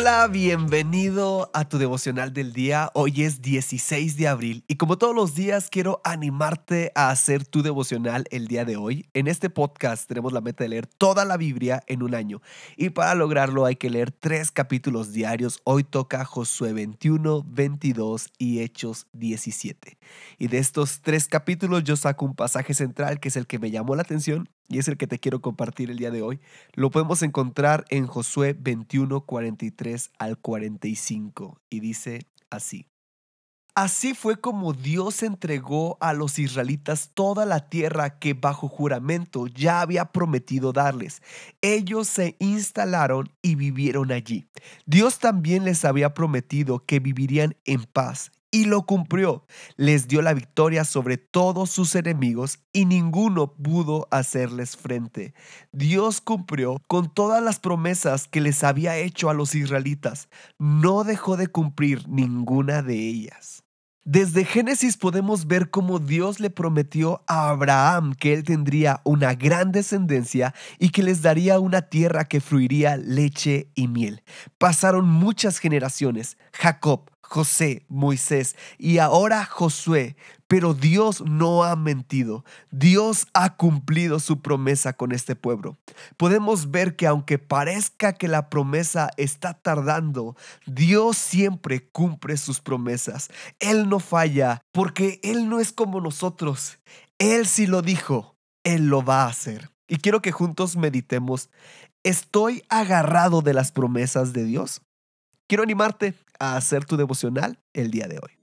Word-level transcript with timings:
Hola, 0.00 0.28
bienvenido 0.28 1.50
a 1.52 1.68
tu 1.68 1.76
devocional 1.76 2.32
del 2.32 2.52
día. 2.52 2.88
Hoy 2.94 3.24
es 3.24 3.42
16 3.42 4.16
de 4.16 4.28
abril 4.28 4.62
y 4.68 4.76
como 4.76 4.96
todos 4.96 5.12
los 5.12 5.34
días 5.34 5.70
quiero 5.70 6.00
animarte 6.04 6.92
a 6.94 7.10
hacer 7.10 7.44
tu 7.44 7.62
devocional 7.62 8.24
el 8.30 8.46
día 8.46 8.64
de 8.64 8.76
hoy. 8.76 9.08
En 9.12 9.26
este 9.26 9.50
podcast 9.50 10.06
tenemos 10.06 10.32
la 10.32 10.40
meta 10.40 10.62
de 10.62 10.68
leer 10.68 10.86
toda 10.86 11.24
la 11.24 11.36
Biblia 11.36 11.82
en 11.88 12.04
un 12.04 12.14
año 12.14 12.40
y 12.76 12.90
para 12.90 13.16
lograrlo 13.16 13.64
hay 13.64 13.74
que 13.74 13.90
leer 13.90 14.12
tres 14.12 14.52
capítulos 14.52 15.12
diarios. 15.12 15.60
Hoy 15.64 15.82
toca 15.82 16.24
Josué 16.24 16.72
21, 16.72 17.44
22 17.48 18.28
y 18.38 18.60
Hechos 18.60 19.08
17. 19.14 19.98
Y 20.38 20.46
de 20.46 20.58
estos 20.58 21.00
tres 21.00 21.26
capítulos 21.26 21.82
yo 21.82 21.96
saco 21.96 22.24
un 22.24 22.36
pasaje 22.36 22.72
central 22.72 23.18
que 23.18 23.30
es 23.30 23.36
el 23.36 23.48
que 23.48 23.58
me 23.58 23.72
llamó 23.72 23.96
la 23.96 24.02
atención 24.02 24.48
y 24.68 24.78
es 24.78 24.88
el 24.88 24.96
que 24.96 25.06
te 25.06 25.18
quiero 25.18 25.40
compartir 25.40 25.90
el 25.90 25.98
día 25.98 26.10
de 26.10 26.22
hoy. 26.22 26.40
Lo 26.74 26.90
podemos 26.90 27.22
encontrar 27.22 27.84
en 27.88 28.06
Josué 28.06 28.56
21, 28.58 29.22
43 29.22 30.10
al 30.18 30.38
45 30.38 31.60
y 31.70 31.80
dice 31.80 32.26
así. 32.50 32.86
Así 33.74 34.12
fue 34.12 34.40
como 34.40 34.72
Dios 34.72 35.22
entregó 35.22 35.98
a 36.00 36.12
los 36.12 36.40
israelitas 36.40 37.12
toda 37.14 37.46
la 37.46 37.68
tierra 37.68 38.18
que 38.18 38.34
bajo 38.34 38.66
juramento 38.66 39.46
ya 39.46 39.80
había 39.80 40.06
prometido 40.06 40.72
darles. 40.72 41.22
Ellos 41.62 42.08
se 42.08 42.34
instalaron 42.40 43.30
y 43.40 43.54
vivieron 43.54 44.10
allí. 44.10 44.48
Dios 44.84 45.20
también 45.20 45.62
les 45.62 45.84
había 45.84 46.12
prometido 46.12 46.84
que 46.84 46.98
vivirían 46.98 47.54
en 47.64 47.84
paz 47.84 48.32
y 48.50 48.64
lo 48.64 48.86
cumplió. 48.86 49.46
Les 49.76 50.08
dio 50.08 50.22
la 50.22 50.34
victoria 50.34 50.84
sobre 50.84 51.16
todos 51.16 51.70
sus 51.70 51.94
enemigos 51.94 52.60
y 52.72 52.84
ninguno 52.84 53.54
pudo 53.54 54.08
hacerles 54.10 54.76
frente. 54.76 55.34
Dios 55.72 56.20
cumplió 56.20 56.82
con 56.86 57.12
todas 57.12 57.42
las 57.42 57.60
promesas 57.60 58.28
que 58.28 58.40
les 58.40 58.64
había 58.64 58.96
hecho 58.96 59.30
a 59.30 59.34
los 59.34 59.54
israelitas. 59.54 60.28
No 60.58 61.04
dejó 61.04 61.36
de 61.36 61.48
cumplir 61.48 62.08
ninguna 62.08 62.82
de 62.82 62.96
ellas. 62.96 63.64
Desde 64.10 64.46
Génesis 64.46 64.96
podemos 64.96 65.46
ver 65.46 65.68
cómo 65.68 65.98
Dios 65.98 66.40
le 66.40 66.48
prometió 66.48 67.22
a 67.26 67.50
Abraham 67.50 68.14
que 68.14 68.32
él 68.32 68.42
tendría 68.42 69.02
una 69.04 69.34
gran 69.34 69.70
descendencia 69.70 70.54
y 70.78 70.88
que 70.88 71.02
les 71.02 71.20
daría 71.20 71.60
una 71.60 71.82
tierra 71.82 72.24
que 72.24 72.40
fluiría 72.40 72.96
leche 72.96 73.70
y 73.74 73.86
miel. 73.86 74.22
Pasaron 74.56 75.06
muchas 75.06 75.58
generaciones. 75.58 76.38
Jacob, 76.54 77.10
José, 77.28 77.84
Moisés 77.88 78.56
y 78.78 78.98
ahora 78.98 79.44
Josué. 79.44 80.16
Pero 80.46 80.72
Dios 80.72 81.20
no 81.20 81.62
ha 81.62 81.76
mentido. 81.76 82.42
Dios 82.70 83.26
ha 83.34 83.56
cumplido 83.56 84.18
su 84.18 84.40
promesa 84.40 84.94
con 84.94 85.12
este 85.12 85.36
pueblo. 85.36 85.76
Podemos 86.16 86.70
ver 86.70 86.96
que 86.96 87.06
aunque 87.06 87.38
parezca 87.38 88.14
que 88.14 88.28
la 88.28 88.48
promesa 88.48 89.10
está 89.18 89.52
tardando, 89.52 90.36
Dios 90.64 91.18
siempre 91.18 91.86
cumple 91.90 92.38
sus 92.38 92.62
promesas. 92.62 93.28
Él 93.60 93.90
no 93.90 94.00
falla 94.00 94.62
porque 94.72 95.20
Él 95.22 95.50
no 95.50 95.60
es 95.60 95.70
como 95.70 96.00
nosotros. 96.00 96.78
Él 97.18 97.46
sí 97.46 97.66
lo 97.66 97.82
dijo, 97.82 98.38
Él 98.64 98.86
lo 98.86 99.04
va 99.04 99.24
a 99.24 99.28
hacer. 99.28 99.70
Y 99.86 99.98
quiero 99.98 100.22
que 100.22 100.32
juntos 100.32 100.76
meditemos, 100.76 101.50
¿estoy 102.04 102.62
agarrado 102.70 103.42
de 103.42 103.52
las 103.52 103.70
promesas 103.70 104.32
de 104.32 104.44
Dios? 104.44 104.80
Quiero 105.48 105.62
animarte 105.62 106.12
a 106.38 106.56
hacer 106.56 106.84
tu 106.84 106.98
devocional 106.98 107.58
el 107.72 107.90
día 107.90 108.06
de 108.06 108.18
hoy. 108.18 108.38